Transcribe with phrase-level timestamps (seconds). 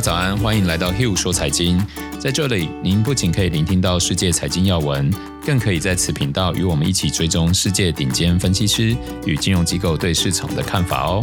[0.00, 1.78] 早安，欢迎来到 Hill 说财经。
[2.18, 5.12] 在这里，您不仅可以聆听到世界财经要闻，
[5.44, 11.22] 更可以在此频道与我们一起追踪世界顶尖分析师与金融机构对市场的看法哦。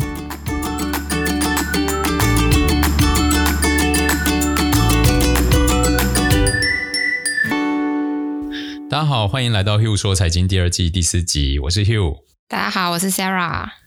[8.90, 12.18] 大家好，欢迎来到 Hill 说财经第二季第四集，我是 Hill。
[12.48, 13.87] 大家好，我是 Sarah。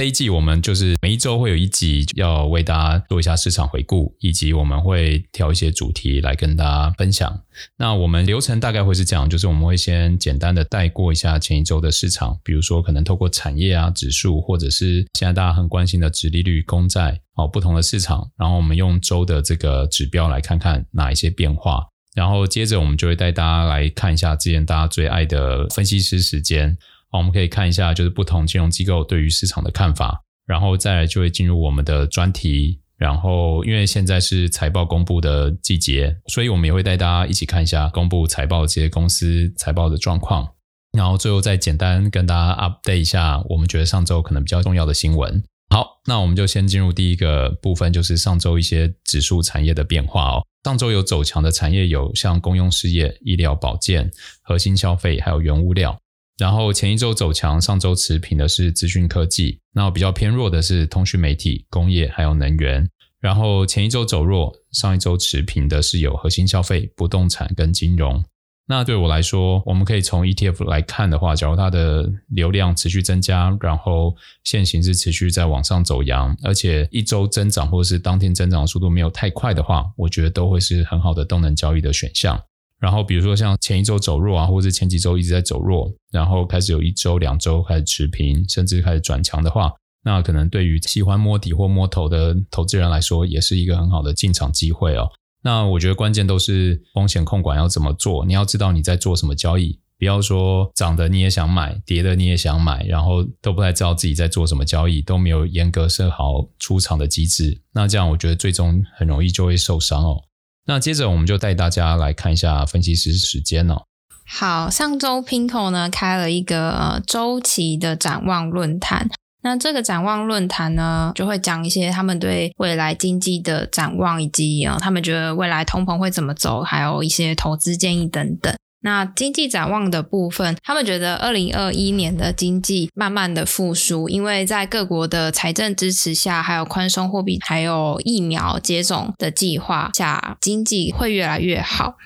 [0.00, 7.38] 这一季我们就是每一周会有一集要为大家做一下市场回顾，以及我们会挑一些主题来跟大家分享。
[7.76, 26.78] 那我们流程大概会是这样，就是我们会先简单的带过一下前一周的市场，比如说可能透过产业啊指数，或者是现在大家很关心的殖利率、公债哦，不同的市场，然后我们用周的这个指标来看看哪一些变化，然后接着我们就会带大家来看一下之前大家最爱的分析师时间。
[27.18, 32.80] 我们可以看一下，就是不同金融机构对于市场的看法，然后再来就会进入我们的专题。
[32.96, 40.46] 然后，因为现在是财报公布的季节，所以我们也会带大家一起看一下公布财报这些公司财报的状况。
[40.92, 45.42] 然后最后再简单跟大家 update 一下，我们觉得上周可能比较重要的新闻。
[45.70, 50.44] 好，那我们就先进入第一个部分，就是上周一些指数产业的变化哦。
[50.64, 54.10] 上周有走强的产业有像公用事业、医疗保健、
[54.42, 55.98] 核心消费，还有原物料。
[56.40, 62.88] 然后前一周走强，上周持平的是资讯科技，那比较偏弱的是通讯媒体、工业还有能源。
[63.20, 68.24] 然后前一周走弱，上一周持平的是有核心消费、不动产跟金融。
[68.66, 82.42] 那对我来说，我们可以从 ETF 来看的话，假如它的流量持续增加，然后现行是持续在往上走扬，而且一周增长或者是当天增长速度没有太快的话，我觉得都会是很好的动能交易的选项。
[82.80, 89.70] 然后比如说像前一周走弱啊，或者前几周一直在走弱，然后开始有一周、两周开始持平，甚至开始转强的话，
[90.02, 95.10] 那可能对于喜欢摸底或摸头的投资人来说，也是一个很好的进场机会哦。
[95.42, 110.22] 那我觉得关键都是风险控管要怎么做，你要知道你在做什么交易，不要说涨的你也想买，跌的你也想买，然后都不太知道自己在做什么交易，都没有严格设好出场的机制，那这样我觉得最终很容易就会受伤哦。
[110.66, 113.82] 那接着我们就带大家来看一下分析师时间哦。
[114.26, 119.08] 好，上周 Pinko 呢开了一个呃周期的展望论坛。
[119.42, 128.54] 那这个展望论坛呢，就会讲一些他们对未来经济的展望，以及啊他们觉得未来通膨会怎么走，还有一些投资建议等等。
[128.82, 141.96] 那经济展望的部分，他们觉得二零二一年的经济慢慢的复苏，因为在各国的财政支持下，还有宽松货币，还有疫苗接种的计划下，经济会越来越好。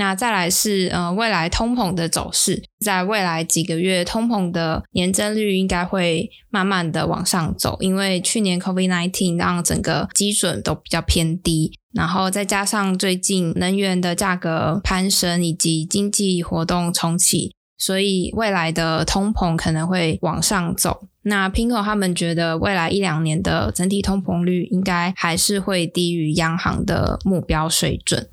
[0.00, 21.08] 那再来是呃未来通膨的走势，在未来几个月，通膨的年增率应该会慢慢的往上走，因为去年 COVID-19 让整个基准都比较偏低，然后再加上最近能源的价格攀升以及经济活动重启，所以未来的通膨可能会往上走。
[21.24, 28.30] 那 Pinko 他们觉得未来一两年的整体通膨率应该还是会低于央行的目标水准。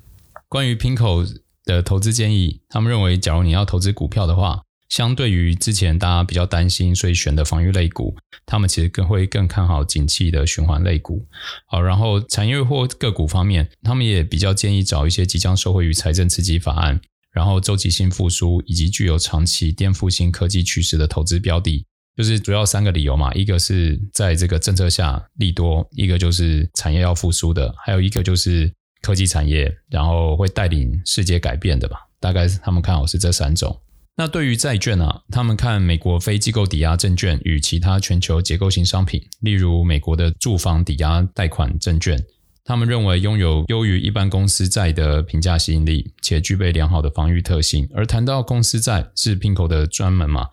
[0.48, 1.26] 关于 Pinko
[1.68, 11.26] 的投资建议，他们认为，假如你要投资股票的话，相对于之前大家比较担心，所以选的防御类股，他们其实更会更看好景气的循环类股。
[11.66, 16.98] 好，然后产业或个股方面，他们也比较建议找一些即将受惠于财政刺激法案，
[17.32, 21.84] 然后周期性复苏以及具有长期颠覆性科技趋势的投资标的，
[22.16, 28.72] 就是主要三个理由嘛，一个是在这个政策下利多，一个就是产业要复苏的，还有一个就是。
[29.02, 32.08] 科技产业，然后会带领世界改变的吧？
[32.20, 33.80] 大概他们看好是这三种。
[34.16, 42.20] 那对于债券啊，他们看美国非机构抵押证券与其他全球结构性商品，例如美国的住房抵押贷款证券，
[42.64, 47.88] 他们认为拥有优于一般公司债的评价吸引力，且具备良好的防御特性。
[47.94, 50.48] 而谈到公司债是 Pinko 的专门嘛？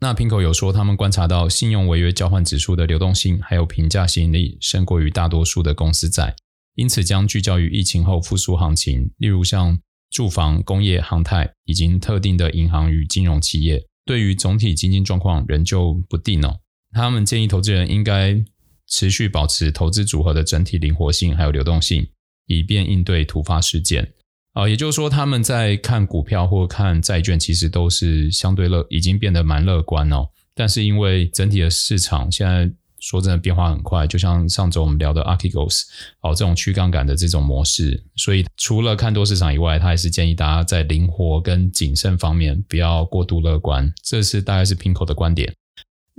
[0.00, 6.36] 那 Pinko 有说他们观察到信用违约交换指数的流动性还有评价吸引力胜过于大多数的公司债。
[6.78, 9.76] 因此，将聚焦于疫情后复苏行情，例如像
[10.12, 13.84] 住房、工业、航太以及特定的银行与金融企业。
[14.06, 16.60] 对于总体经济状况仍旧不定哦。
[16.92, 18.40] 他们建议投资人应该
[18.86, 22.06] 持续保持投资组合的整体灵活性还有流动性，
[22.46, 24.12] 以便应对突发事件。
[24.52, 30.28] 啊，也就是说，他们在看股票或看债券，其实都是相对乐，已经变得蛮乐观哦。
[30.54, 32.70] 但是因为整体的市场现在。
[33.00, 35.82] 说真的，变化很快，就像上周我们聊的 Archegos
[36.20, 45.54] 哦，这种去杠杆的这种模式，所以除了看多市场以外，他还是建议大家在灵活跟谨慎方面不要过度乐观，这是大概是 PIMCO 的观点。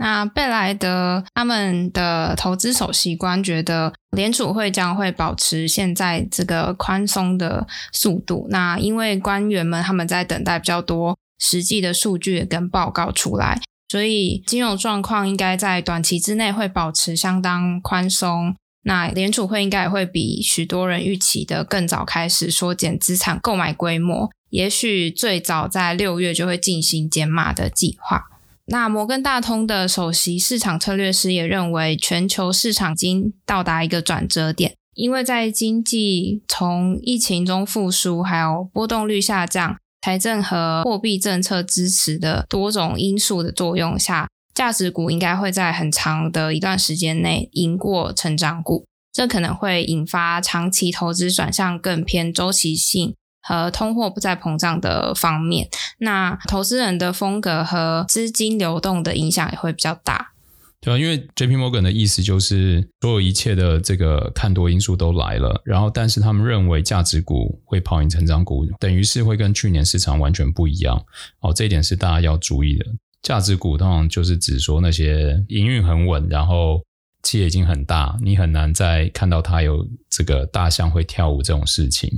[0.01, 8.47] 那贝莱德他们的投资首席官觉得联储会将会保持现在这个宽松的速度。
[8.49, 13.59] 那因为官员们他们在等待比较多实际的数据跟报告出来，
[13.89, 18.55] 所以金融状况应该在短期之内会保持相当宽松。
[18.83, 28.23] 那联储会应该也会比许多人预期的更早开始缩减资产购买规模，也许最早在六月就会进行减码的计划。
[28.67, 53.13] 那摩根大通的首席市场策略师也认为，全球市场已经到达一个转折点，因为在经济从疫情中复苏，还有波动率下降、财政和货币政策支持的多种因素的作用下，价值股应该会在很长的一段时间内赢过成长股，这可能会引发长期投资转向更偏周期性。
[53.41, 55.69] 和通货不再膨胀的方面，
[55.99, 60.33] 那投资人的风格和资金流动的影响也会比较大。
[60.81, 70.97] 对啊，因为 JP Morgan 的意思就是，所有一切的这个看多因素都来了，然后但是他们认为价值股会跑赢成长股，等于是会跟去年市场完全不一样。
[71.41, 72.85] 哦，这一点是大家要注意的。
[73.21, 76.81] 价值股通常就是指说那些营运很稳，然后
[77.23, 82.09] 企业已经很大，你很难再看到它有这个大象会跳舞这种事情。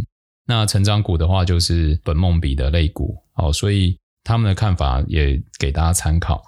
[0.46, 6.44] 那成长股的话，就是本梦比的类股，哦，所以他们的看法也给大家参考。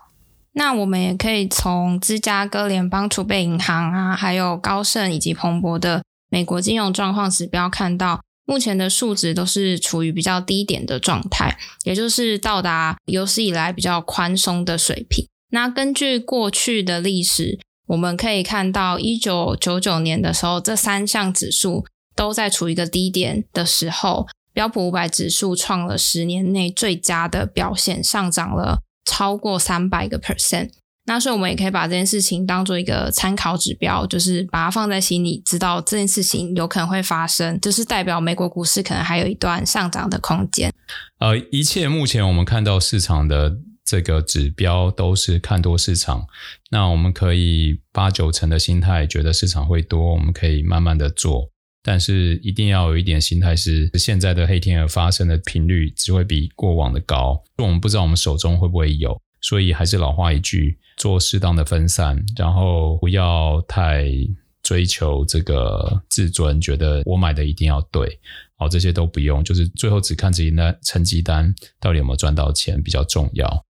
[0.54, 15.28] 那我们也可以从芝加哥联邦储备银行啊，还有高盛以及彭博的美国金融状况指标看到，目前的数值都是处于比较低点的状态，也就是到达有史以来比较宽松的水平。
[15.50, 21.86] 那根据过去的历史，我们可以看到一九九九年的时候，这三项指数。
[22.16, 30.70] 都在处于一个低点的时候，标普五百指数创了十年内最佳的表现，上涨了超过三百个 percent。
[31.06, 40.72] 那所以我们也可以把这件事情当做一个参考指标，就是把它放在心里，知道这件事情有可能会发生，就是代表美国股市可能还有一段上涨的空间。
[41.20, 46.26] 呃，一切目前我们看到市场的这个指标都是看多市场，
[46.72, 51.50] 那我们可以八九成的心态觉得市场会多，我们可以慢慢的做。
[51.84, 57.44] 但是一定要有一点心态，是现在的黑天鹅发生的频率只会比过往的高。
[57.58, 64.06] 我们不知道我们手中会不会有，所以还是老话一句，做适当的分散，然后不要太
[64.64, 68.20] 追求这个自尊，觉得我买的一定要对。
[68.56, 73.66] 好，这些都不用，就是最后只看自己那成绩单到底有没有赚到钱比较重要。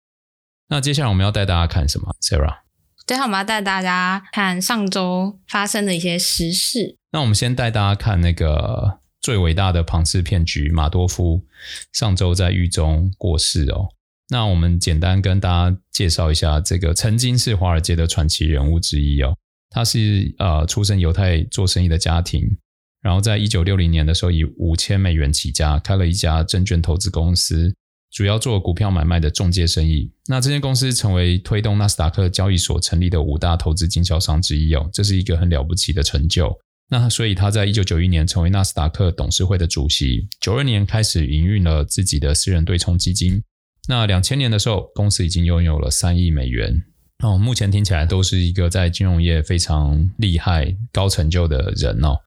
[0.68, 2.62] 那接下来我们要带大家看什么，Sarah？
[3.06, 6.99] 接下来我们要带大家看上周发生的一些时事。
[7.12, 11.44] 那我们先带大家看那个最伟大的庞氏骗局马多夫，
[11.92, 13.90] 上周在狱中过世哦。
[14.30, 19.36] 那我们简单跟大家介绍一下这个曾经是华尔街的传奇人物之一哦。
[19.72, 22.58] 他是呃出身犹太做生意的家庭，
[23.02, 27.74] 然后在一九六零年的时候以五千美元起家，开了一家证券投资公司，
[28.12, 30.12] 主要做股票买卖的中介生意。
[30.28, 36.56] 那这间公司成为推动纳斯达克交易所成立的五大投资经销商之一哦，这是一个很了不起的成就。
[36.92, 43.44] 那所以他在一九九一年成为纳斯达克董事会的主席，九二年开始营运了自己的私人对冲基金。
[43.88, 46.84] 那两千年的时候，公司已经拥有了三亿美元。
[47.24, 52.18] 哦，目前听起来都是一个在金融业非常厉害、高成就的人哦。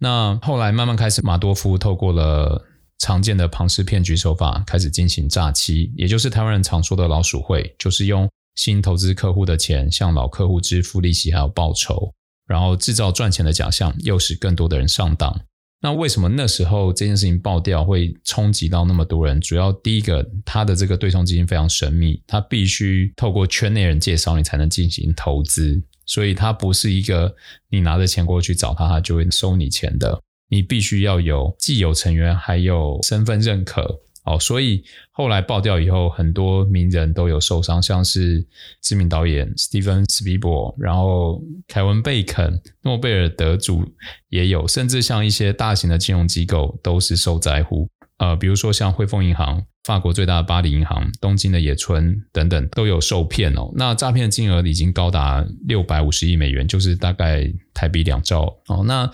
[0.00, 2.64] 那后来慢慢开始，马多夫透过了
[2.98, 12.12] 常见的庞氏骗局手法，开始进行诈欺，也就是台湾人常说的老鼠会，就是用新投资客户的钱向老客户支付利息还有报酬。
[12.48, 15.40] 然后制造赚钱的假象，诱使更多的人上当。
[15.80, 19.40] 那为什么那时候这件事情爆掉会冲击到那么多人？
[19.40, 27.32] 主要第一个，他的这个对冲基金非常神秘，他必须透过圈内人介绍你才能进行投资，所以他不是一个
[27.70, 30.20] 你拿着钱过去找他，他就会收你钱的。
[30.50, 34.00] 你必须要有既有成员，还有身份认可。
[34.28, 38.46] 哦，所以后来爆掉以后，很多名人都有受伤，像是
[38.82, 43.82] 知名导演 Steven Spiegel，然后凯文·贝肯，诺贝尔得主
[44.28, 47.88] 也有，甚至像一些大型的金融机构都是受灾户。
[48.18, 49.64] 呃，比如说像汇丰银行。
[49.84, 53.72] 法国最大的巴黎银行、东京的野村等等都有受骗哦。
[53.74, 58.84] 那诈骗的金额已经高达六百五十亿美元，就是大概台币两兆哦。
[58.84, 59.10] 那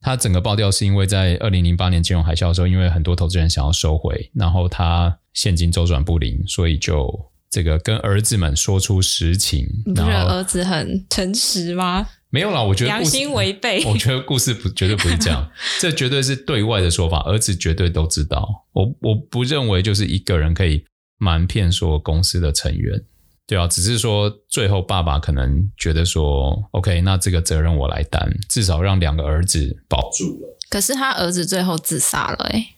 [0.00, 7.08] 它整个爆掉是因为在二零零八年金融海啸的时候，因为很多投资人想要收回，然后它现金周转不灵，所以就
[7.56, 9.66] 这个跟儿子们说出实情。
[9.86, 12.06] 你不觉得儿子很诚实吗？
[12.28, 13.82] 没有啦，我觉得良心违背。
[13.88, 18.66] 我觉得故事不绝对不是这样， 这绝对是对外的说法，儿子绝对都知道。
[18.72, 20.84] 我我不认为就是一个人可以
[21.16, 23.02] 瞒骗说公司的成员。
[23.46, 30.58] 对啊，只是说最后爸爸可能觉得说，OK，那这个责任我来担，至少让两个儿子保住了。
[30.68, 32.72] 可是他儿子最后自杀了，哎。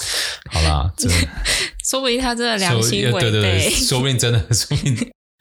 [0.50, 1.08] 好啦，这
[1.88, 4.94] 说不定他真的良心违背，对对对，说不定真的， 说不定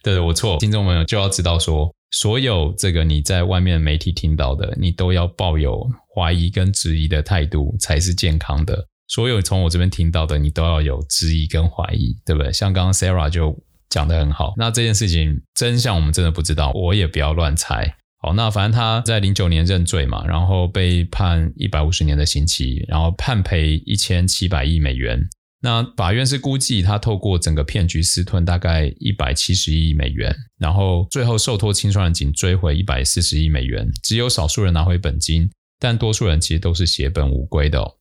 [0.04, 0.58] 对对，我错。
[0.60, 5.84] 听众朋友就要知道说，所有这个你在外面媒体听到的，你都要抱有
[6.14, 8.88] 怀疑跟质疑的态度才是健康的。
[9.08, 12.52] 所有从我这边听到的，你都要有质疑跟怀疑，对不对？
[12.52, 13.56] 像刚刚 Sarah 就
[13.90, 14.54] 讲得很好。
[14.58, 17.96] 那这件事情真相我们真的不知道，我也不要乱猜。
[18.26, 25.20] 哦，那反正他在零九年认罪嘛，然后被判一百五十年的刑期，然后判赔一千七百亿美元。
[25.62, 37.96] 那法院是估计他透过整个骗局私吞大概一百七十亿美元，然后最后受托清算人仅追回一百四十亿美元，只有少数人拿回本金，但多数人其实都是血本无归的哦。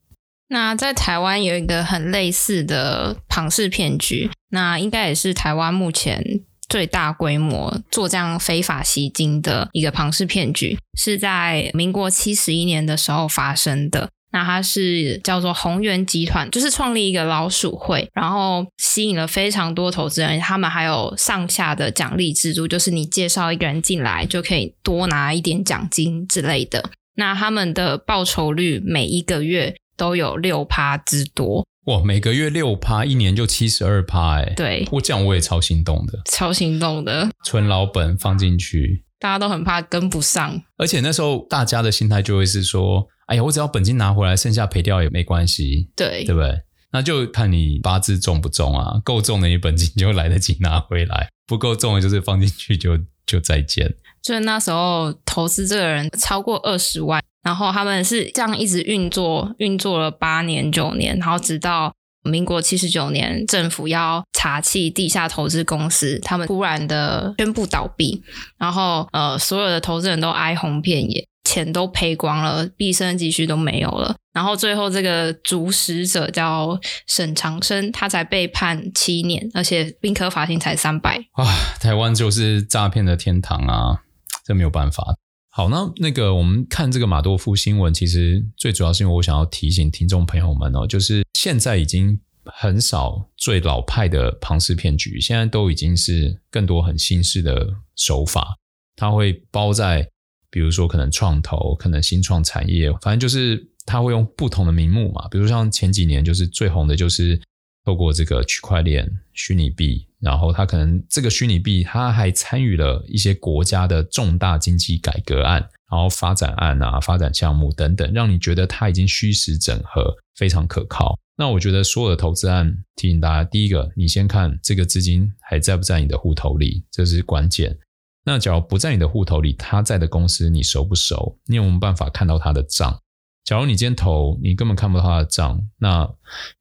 [0.49, 6.23] 那在台湾有一个很类似的庞氏骗局，那应该也是台湾目前
[6.69, 14.09] 最大规模做这样非法吸金的一个庞氏骗局，是在民国七十一年的时候发生的。
[14.33, 20.41] 那它是叫做宏源集团，就是创立一个老鼠会，然后吸引了非常多投资人。
[20.41, 26.91] 他们还有上下的奖励制度，就是你介绍一个人进来，就可以多拿一点奖金之类的。
[27.15, 31.65] 那他们的报酬率每一个月都有六趴之多。
[31.87, 46.63] 哇，每个月六趴，一年就七十二趴，哎，对，我这样我也超心动的，超心动的，存老本放进去，大家都很怕跟不上，而且那时候大家的心态就会是说，哎呀，我只要本金拿回来，剩下赔掉也没关系，对，对不对？
[46.93, 53.95] 那就看你八字重不重啊，够重的你本金就来得及拿回来，不够重的就是放进去就就再见。
[54.23, 57.23] 就是那时候投资这个人超过二十万。
[57.45, 68.23] 然后他们是这样一直运作，运作了八年九年，然后直到民国七十九年，政府要查缉地下投资公司，他们突然的宣布倒闭，
[68.59, 74.17] 然后呃，所有的投资人都哀鸿遍野，钱都赔光了，毕生积蓄都没有了。
[74.33, 81.19] 然后最后这个主使者叫沈长生，他才被判七年，而且并科罚金才三百。
[81.35, 81.45] 啊，
[81.79, 84.01] 台湾就是诈骗的天堂啊，
[84.45, 85.15] 这没有办法。
[85.57, 98.57] 好，那那个我们看这个马多夫新闻，其实最主要是因为我想要提醒听众朋友们哦，就是现在已经很少最老派的庞氏骗局，现在都已经是更多很新式的手法，
[98.97, 100.05] 它会包在
[100.51, 107.41] 比如说可能创投、可能新创产业，反正就是它会用不同的名目嘛，比如像前几年就是最红的就是。
[107.85, 115.61] 透过这个区块链、虚拟币，然后他可能这个虚拟币，他还参与了一些国家的重大经济改革案，
[115.91, 121.19] 然后发展案啊、发展项目等等，让你觉得他已经虚实整合，非常可靠。
[121.37, 127.77] 那我觉得所有的投资案，提醒大家，第一个，你先看这个资金还在不在你的户头里，这是关键。
[128.25, 131.39] 那假如不在你的户头里，他在的公司你熟不熟？
[131.47, 132.99] 你有没有办法看到他的账？
[133.45, 135.99] 假如你今天投，你根本看不到他的账，那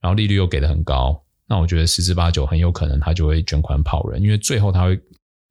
[0.02, 5.00] 然后利率又给的很高，那我觉得十之八九很有可能他就会卷款跑人，因为最后他会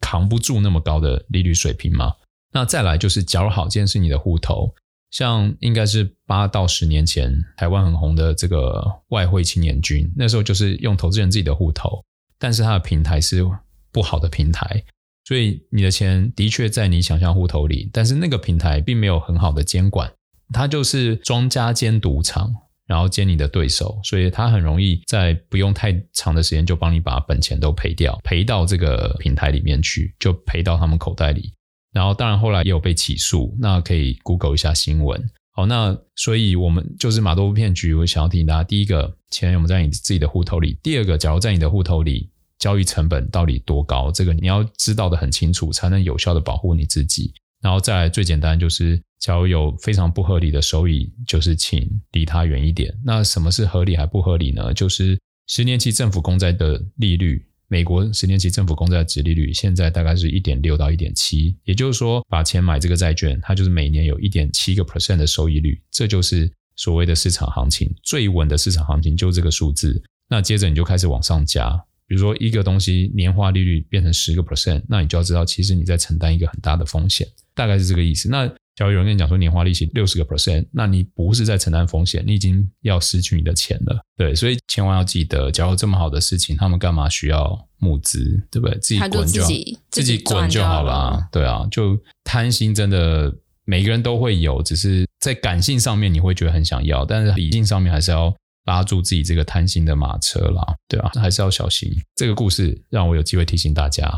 [0.00, 2.14] 扛不住那么高的利率水平嘛。
[2.52, 4.74] 那再来就是，假如好，今天是你的户头，
[5.10, 12.04] 像应该是八到十年前台湾很红的这个外汇青年军，那时候就是用投资人自己的户头，
[12.38, 13.42] 但是他的平台是
[13.90, 14.84] 不好的平台，
[15.24, 20.12] 所以你的钱的确在你想象户头里，但是那个平台并没有很好的监管。
[20.52, 22.52] 他就是庄家兼赌场，
[22.86, 31.52] 然后兼你的对手，所以他很容易在不用太长的时间就帮你把本钱都赔掉，赔到这个平台里面去，就赔到他们口袋里。
[31.92, 35.22] 然后当然后来也有被起诉，那可以 Google 一下新闻。
[35.54, 44.10] 好，那所以我们就是马多夫骗局，我想要提醒大家：第一个，钱有没有在你自己的户头里；第二个，假如在你的户头里，交易成本到底多高？
[44.10, 47.34] 这个你要知道的很清楚，才能有效的保护你自己。
[47.62, 52.92] 然后再来最简单就是，假如有非常不合理的收益，就是请离它远一点。
[53.04, 54.74] 那什么是合理还不合理呢？
[54.74, 55.16] 就是
[55.46, 70.02] 十年期政府公债的利率，美国十年期政府公债的殖利率现在大概是一点六到一点七，也就是说，把钱买这个债券，它就是每年有一点七个 percent 的收益率，这就是所谓的市场行情，最稳的市场行情就是这个数字。
[70.28, 71.80] 那接着你就开始往上加。
[72.08, 78.28] 比如说一个东西年化利率变成十个 percent，那你就要知道，其实你在承担一个很大的风险，大概是这个意思。
[78.28, 84.00] 那假如有人跟你讲说年化利息六十个 percent，那你不是在承担风险，你已经要失去你的钱了。
[84.16, 88.42] 对，所以千万要记得，假如这么好的事情，他们干嘛需要募资？
[88.50, 88.78] 对不对？
[88.78, 91.28] 自己滚就好，自己自己滚就好了。
[91.30, 98.34] 对啊，就贪心真的每个人都会有，只是在感性上面你会觉得很想要，但是理性上面还是要。
[98.66, 101.92] 拉住自己这个贪心的马车啦，对啊，还是要小心。
[102.14, 104.08] 这个故事让我有机会提醒大家，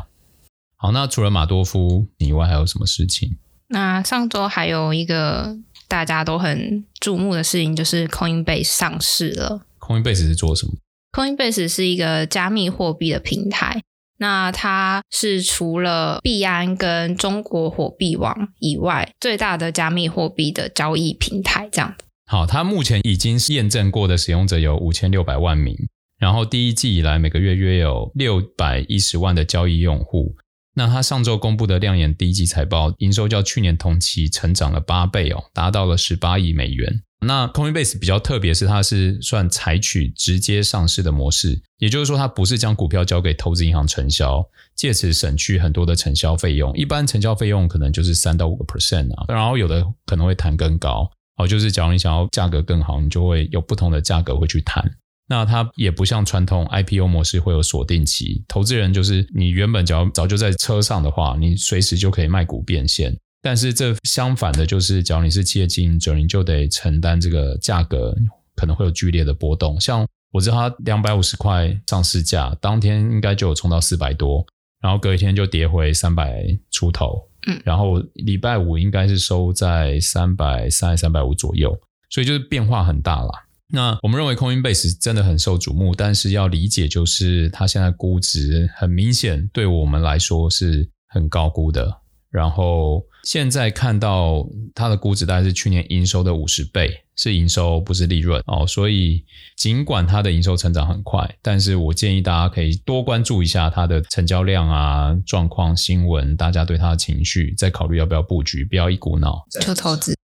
[0.77, 3.39] 好，那除了马多夫以外，还有什么事情？
[3.69, 5.57] 那上周还有一个
[5.89, 9.63] 大家都很注目的事情，就是 Coinbase 上市了。
[9.81, 10.73] Coinbase 是做什么
[11.13, 13.83] ？Coinbase 是一个加密货币的平台。
[14.19, 21.69] 那它是除了币安跟中国火币网以外，最大的加密货币的交易平台。
[21.73, 21.95] 这样。
[22.27, 25.77] 好，它目前已经验证过的使用者有五千六百万名，
[26.19, 30.37] 然后第一季以来每个月约有六百一十万的交易用户。
[30.75, 37.03] 那它上周公布的亮眼第一季财报，营收较去年同期成长了八倍哦，达到了十八亿美元。
[37.27, 46.77] 那 Coinbase 比较特别是，它是算采取直接上市的模式，也就是说，它不是将股票交给投资银行承销，借此省去很多的承销费用。
[46.77, 54.85] 一般承销费用可能就是三到五个 percent 啊，然后有的可能会谈更高哦，就是假如你想要价格更好，你就会有不同的价格会去谈。
[55.27, 63.17] 那它也不像传统 IPO 模式会有锁定期，投资人就是你原本只要早就在车上的话，你随时就可以卖股变现。
[63.41, 68.15] 但是这相反的就是，只要你是企业经营者，你就得承担这个价格
[68.55, 69.79] 可能会有剧烈的波动。
[69.81, 74.45] 像我知道它两百五十块上市价，当天应该就有冲到四百多，
[74.81, 81.79] 然后隔一天就跌回三百出头，嗯，然后礼拜五应该是收在三百三、三百五左右，
[82.09, 83.44] 所以就是变化很大啦。
[83.75, 92.01] 那我们认为 Coinbase 真的很受瞩目，但是要理解就是它现在估值很明显对我们来说是很高估的。
[92.31, 98.67] 然后现在看到它的估值大概是去年营收的五十倍，是营收不是利润哦。
[98.67, 99.25] 所以
[99.57, 110.15] 尽管它的营收成长很快，但是我建议大家可以多关注一下它的成交量啊、状况、新闻，大家对它的情绪，再考虑要不要布局，不要一股脑就投资。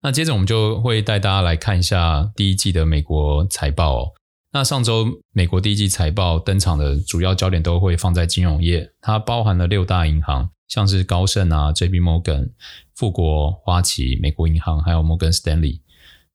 [0.00, 4.12] 那接着我们就会带大家来看一下第一季的美国财报哦。
[4.52, 12.00] 那上周美国第一季财报登场的主要焦点都会放在金融业，它包含了六大银行，像是高盛啊、J.P.
[12.00, 12.50] Morgan、
[12.94, 15.82] 富国、花旗、美国银行，还有摩根士丹利。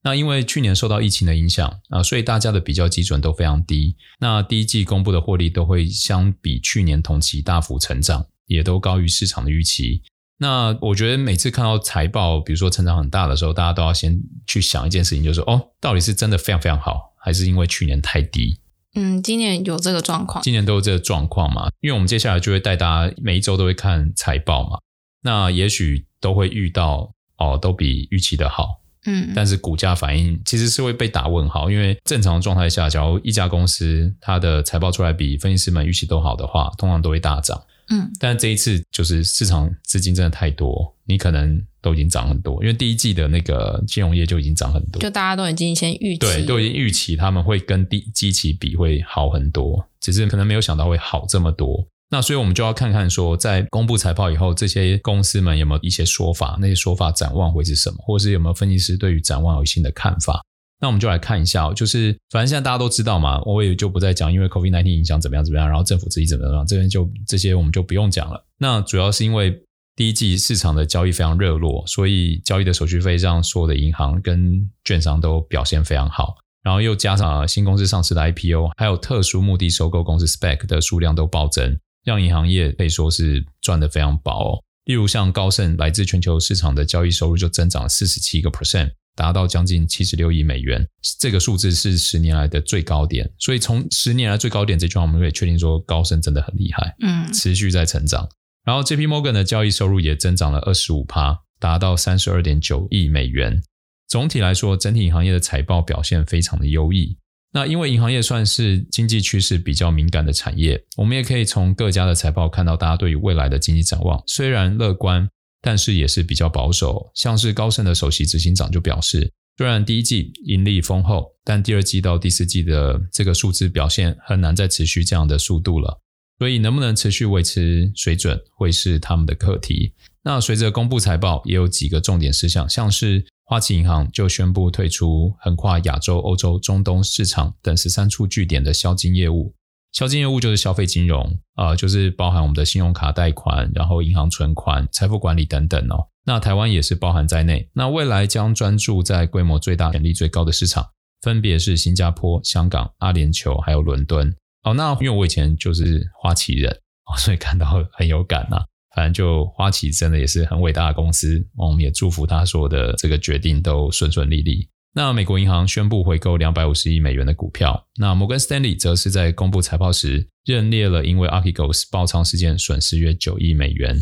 [0.02, 3.96] 那因为去年受到疫情的影响啊，所以大家的比较基准都非常低。
[4.20, 10.02] 那第一季公布的获利都会相比去年同期大幅成长，也都高于市场的预期。
[10.44, 18.58] 那我觉得每次看到财报，比如说成长很大的时候，大家都要先去想一件事情，就是说哦，到底是真的非常非常好，还是因为去年太低？
[18.94, 21.70] 嗯，今年有这个状况，今年都有这个状况嘛？
[21.80, 24.78] 因为我们接下来就会带大家每一周都会看财报嘛，
[25.22, 37.62] 那也许都会遇到哦，都比预期的好，嗯，但是股价反应其实是会被打问号，因为正常的状态下，假如一家公司它的财报出来比分析师们预期都好的话，通常都会大涨。
[37.88, 51.86] 嗯，但这一次就是市场资金真的太多，你可能都已经涨很多，因为第一季的那个金融业就已经涨很多，就大家都已经先预期，对，都已经预期他们会跟第基期比会好很多，只是可能没有想到会好这么多。
[52.10, 60.40] 那所以我们就要看看说，在公布财报以后，这些公司们有没有一些说法，那些说法展望会是什么，或是有没有分析师对于展望有新的看法。
[60.84, 68.44] 那我们就来看一下，就是反正现在大家都知道嘛，我也就不再讲，因为 COVID-19 影响怎么样怎么样，然后政府自己怎么样，这边就这些我们就不用讲了。
[68.58, 69.58] 那主要是因为
[69.96, 84.62] 第一季市场的交易非常热络，所以交易的手续费让所有的银行跟券商都表现非常好，然后又加上新公司上市的 IPO，还有特殊目的收购公司 SPAC 的数量都暴增，让银行业可以说是赚得非常饱哦。
[84.84, 88.90] 例如像高盛来自全球市场的交易收入就增长了四十七个 percent。
[89.16, 90.86] 达到将近七十六亿美元，
[91.20, 93.30] 这个数字是十年来的最高点。
[93.38, 98.28] 所以从十年来最高点这句话，我们可以确定说高盛真的很厉害，嗯，持续在成长。
[98.64, 103.62] 然后 JP Morgan 的交易收入也增长了二十五趴，达到三十二点九亿美元。
[104.08, 107.16] 总体来说，整体银行业的财报表现非常的优异。
[107.52, 115.28] 那因为银行业算是经济趋势比较敏感的产业，我们也可以从各家的财报看到大家对于未来的经济展望虽然乐观。
[115.64, 126.02] 但是也是比较保守，像是高盛的首席执行长就表示，虽然第一季盈利丰厚，但第二季到第四季的这个数字表现很难再持续这样的速度了。
[126.38, 129.94] 所以能不能持续维持水准，会是他们的课题。
[130.22, 139.54] 那随着公布财报，也有几个重点事项，像是花旗银行就宣布退出横跨亚洲、欧洲、中东市场等十三处据点的销金业务。
[139.94, 146.08] 消金业务就是消费金融，呃，就是包含我们的信用卡贷款，然后银行存款、财富管理等等哦。
[146.26, 147.70] 那台湾也是包含在内。
[147.72, 150.84] 那未来将专注在规模最大、潜力最高的市场，
[151.22, 154.34] 分别是新加坡、香港、阿联酋还有伦敦。
[154.64, 156.72] 哦，那因为我以前就是花旗人
[157.06, 158.64] 哦， 所以感到很有感呐。
[158.96, 164.68] 反正就花旗真的也是很伟大的公司，我们也祝福他说的这个决定都顺顺利利。
[164.96, 173.98] 那美国银行宣布回购两百五十亿美元的股票，那摩根斯丹利则是在公布财报时认列了因为 Archegos 爆仓事件损失约九亿美元。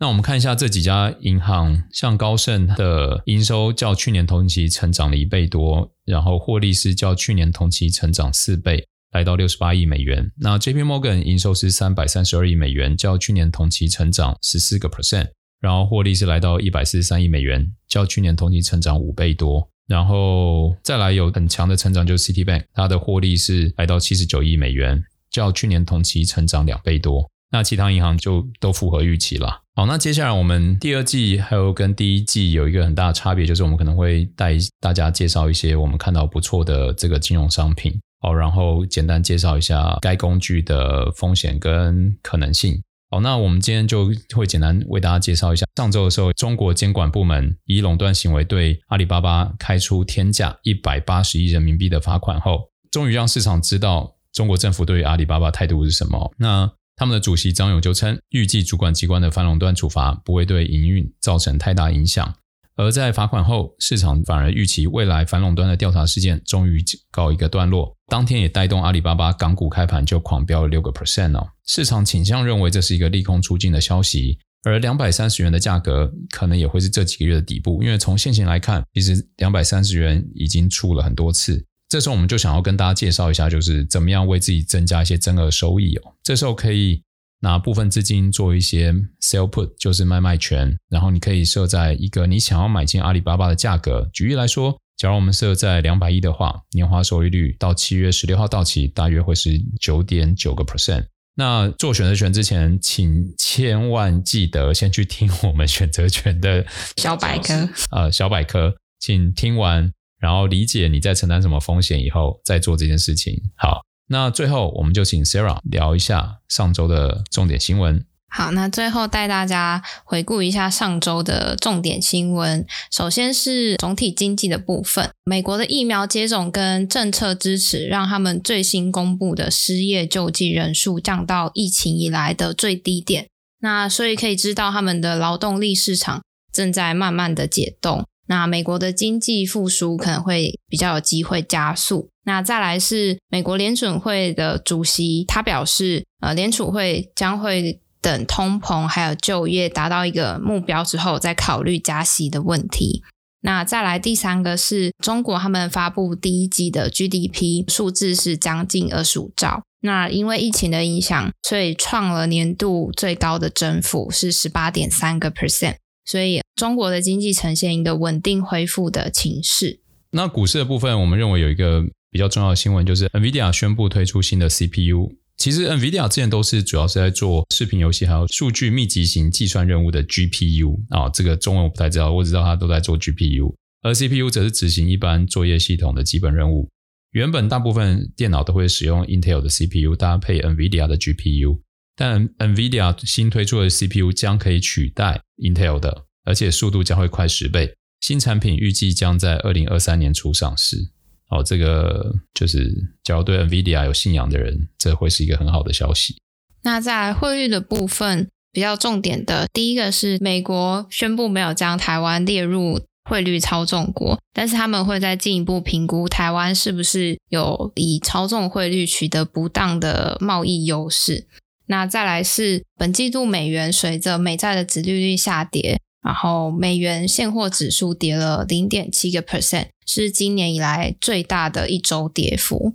[0.00, 10.28] 那我们看一下这几家银行，像高盛的营收较去年同期成长了一倍多，然后获利是较去年同期成长四倍，来到六十八亿美元。
[10.40, 15.28] 那 JP Morgan 营收是三百三十二亿美元，较去年同期成长十四个 percent，
[15.60, 19.70] 然后获利是来到一百四十三亿美元，较去年同期成长五倍多。
[19.92, 27.28] 然后再来有很强的成长，就是 Citibank，它的获利是来到七十九亿美元，较去年同期成长两倍多。
[27.50, 29.60] 那其他银行就都符合预期了。
[29.74, 42.80] 好，那接下来我们第二季还有跟第一季有一个很大的差别，就是我们可能会带大家介绍一些我们看到不错的这个金融商品，好，然后简单介绍一下该工具的风险跟可能性。
[43.12, 45.66] 好，那我们今天就会简单为大家介绍一下。
[45.76, 56.32] 上周的时候，中国监管部门以垄断行为对阿里巴巴开出天价一百八十亿人民币的罚款后，终于让市场知道中国政府对于阿里巴巴态度是什么。
[56.38, 62.34] 那他们的主席张勇就称，预计主管机关的反垄断处罚不会对营运造成太大影响。
[62.74, 67.94] 而在罚款后，市场反而预期未来反垄断的调查事件终于告一个段落。
[68.06, 71.46] 当天也带动阿里巴巴港股开盘就狂飙了六个 percent 哦。
[71.66, 81.64] 市场倾向认为这是一个利空出尽的消息，而两百三十元的价格可能也会是这几个月的底部，因为从现行来看，其实两百三十元已经出了很多次。
[81.88, 86.14] 这时候我们就想要跟大家介绍一下，就是怎么样为自己增加一些增额收益哦。
[86.22, 87.02] 这时候可以。
[87.42, 94.08] 拿部分资金做一些 sell put，就是卖卖权，然后你可以设在一个你想要买进阿里巴巴的价格。
[94.12, 101.06] 举例来说，假如我们设在两百亿的话，年化收益率到七月十六号到期，大约会是九点九个 percent。
[101.34, 106.64] 那做选择权之前，请千万记得先去听我们选择权的
[106.96, 113.36] 小百科，呃，小百科，请听完，然后理解你在承担什么风险以后，再做这件事情。
[113.56, 113.82] 好。
[114.12, 118.04] 那最后，我们就请 Sarah 聊一下上周的重点新闻。
[118.28, 122.66] 好，那最后带大家回顾一下上周的重点新闻。
[122.90, 133.28] 首先是总体经济的部分，美国的疫苗接种跟政策支持，让他们最新公布的失业救济人数降到疫情以来的最低点。
[133.60, 136.22] 那所以可以知道，他们的劳动力市场
[136.52, 138.04] 正在慢慢的解冻。
[138.32, 142.08] 那美国的经济复苏可能会比较有机会加速。
[142.24, 153.02] 那再来是美国联准会的主席，他表示，呃，联储会将会等通膨还有就业达到一个目标之后，再考虑加息的问题。
[153.42, 159.62] 那再来第三个是中国，他们发布第一季的 GDP 数字是将近二十五兆。
[159.82, 165.74] 那因为疫情的影响，所以创了年度最高的增幅是十八点三个 percent。
[166.04, 169.80] 所以中国的经济呈现一个稳定恢复的情势。
[170.10, 171.84] 那股市的部分，我们认为有一个。
[172.12, 175.14] 比较重要的新闻就是 NVIDIA 宣布推出新的 CPU。
[175.38, 186.68] 其实 NVIDIA 之前都是主要是在做视频游戏还有数据密集型计算任务的 GPU 啊，这个中文我不太知道，我只知道它都在做 GPU，而 CPU 则是执行一般作业系统的基本任务。
[187.12, 191.60] 原本大部分电脑都会使用 Intel 的 CPU 搭配 NVIDIA 的 GPU，
[191.96, 197.74] 但 NVIDIA 新推出的 CPU 将可以取代 Intel 的，而且速度将会快十倍。
[198.00, 200.90] 新产品预计将在二零二三年初上市。
[201.28, 206.16] 哦，这个就是，假如对 NVIDIA 有信仰的人，这会是一个很好的消息。
[206.62, 212.78] 那在汇率的部分，比较重点的，第一个是美国宣布没有将台湾列入
[213.08, 221.26] 汇率操纵国，但是他们会再进一步评估台湾是不是有以操纵汇率取得不当的贸易优势。
[221.66, 225.80] 那再来是本季度美元随着美债的殖利率下跌。
[226.02, 232.74] 然后美元现货指数跌了零点七个 percent，是今年以来最大的一周跌幅。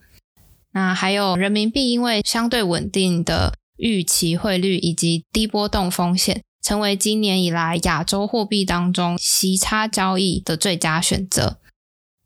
[0.72, 11.60] 那还有人民币，因为相对稳定的预期汇率以及低波动风险，成为今年以来亚洲货币当中息差交易的最佳选择。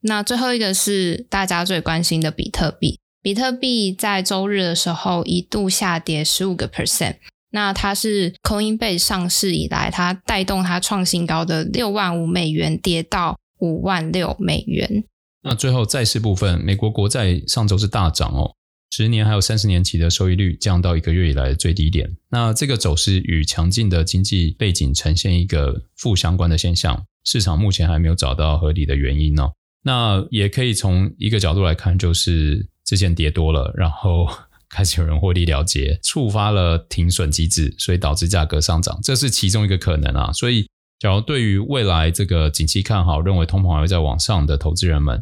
[0.02, 7.18] 那最后一个是大家最关心的比特币，比特币在周日的时候一度下跌十五个 percent。
[7.52, 15.04] 那它是 Coinbase 上市以来，它带动它创新高的六万五美元跌到五万六美元。
[15.44, 18.56] 那最后债市部分，美国国债上周是大涨哦，
[18.92, 22.16] 十年还有三十年期的收益率降到一个月以来的最低点。
[22.30, 29.52] 那这个走势与强劲的经济背景呈现一个负相关的现象，市场目前还没有找到合理的原因哦。
[29.84, 34.28] 那也可以从一个角度来看，就是之前跌多了，然后。
[34.74, 40.32] 开始有人获利了结，触发了停损机制，所以导致价格上涨，这是其中一个可能啊。
[40.32, 40.66] 所以，
[40.98, 45.22] 假如对于未来这个景气看好，认为通膨还会再往上的投资人们，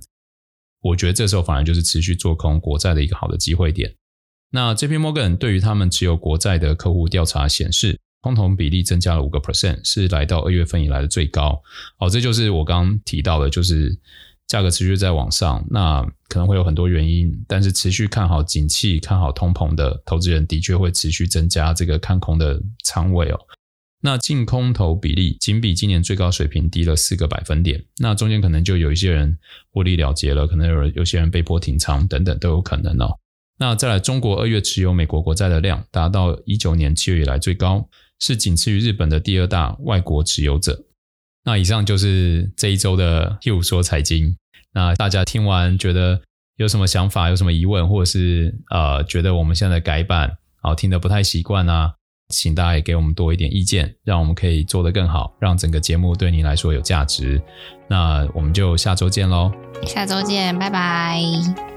[0.81, 3.95] 我觉得这时候反而就是持续做空国债的一个好的机会点。
[4.51, 11.59] 那 JP Morgan 对于他们持有国债的客户调查显示，通膨比例增加了五个 percent，是来到二月份以来的最高。
[11.97, 13.97] 好，这就是我刚刚提到的，就是
[14.49, 23.39] 价格持续在往上，那可能会有很多原因，但是持续看好景气、看好通膨的投资人的确会持续增加这个看空的仓位哦。
[24.01, 29.37] 那净空头比例仅比今年最高水平低了四个百分点，那中间可能就有一些人
[29.71, 33.19] 获利了结了，可能有有些人被迫停仓等等都有可能哦。
[33.59, 40.85] 那再来，中国二月持有美国国债的量达到一九年七月以来最高，是仅次于日本的第二大外国持有者。
[41.49, 44.37] 那以上就是这一周的 Hugh 说财经。
[44.71, 46.21] 那大家听完觉得
[46.57, 51.93] 有什么想法，有什么疑问，或者是呃觉得我们现在改版啊听得不太习惯啊？
[52.31, 57.41] 请大家也给我们多一点意见，让我们可以做得更好，让整个节目对你来说有价值。
[57.87, 59.51] 那我们就下周见喽！
[59.87, 61.68] 下周见，拜拜。